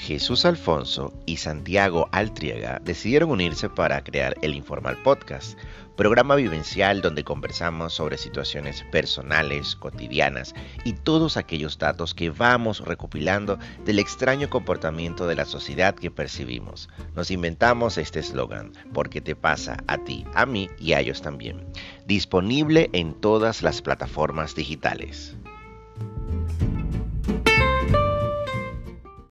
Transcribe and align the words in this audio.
Jesús 0.00 0.46
Alfonso 0.46 1.12
y 1.26 1.36
Santiago 1.36 2.08
Altriega 2.10 2.80
decidieron 2.82 3.30
unirse 3.30 3.68
para 3.68 4.02
crear 4.02 4.34
el 4.40 4.54
Informal 4.54 4.96
Podcast, 5.02 5.58
programa 5.94 6.36
vivencial 6.36 7.02
donde 7.02 7.22
conversamos 7.22 7.92
sobre 7.92 8.16
situaciones 8.16 8.82
personales, 8.90 9.76
cotidianas 9.76 10.54
y 10.86 10.94
todos 10.94 11.36
aquellos 11.36 11.76
datos 11.76 12.14
que 12.14 12.30
vamos 12.30 12.80
recopilando 12.80 13.58
del 13.84 13.98
extraño 13.98 14.48
comportamiento 14.48 15.26
de 15.26 15.34
la 15.34 15.44
sociedad 15.44 15.94
que 15.94 16.10
percibimos. 16.10 16.88
Nos 17.14 17.30
inventamos 17.30 17.98
este 17.98 18.20
eslogan, 18.20 18.72
porque 18.94 19.20
te 19.20 19.36
pasa 19.36 19.76
a 19.86 19.98
ti, 19.98 20.24
a 20.34 20.46
mí 20.46 20.70
y 20.78 20.94
a 20.94 21.00
ellos 21.00 21.20
también. 21.20 21.66
Disponible 22.06 22.88
en 22.94 23.12
todas 23.12 23.62
las 23.62 23.82
plataformas 23.82 24.54
digitales. 24.54 25.36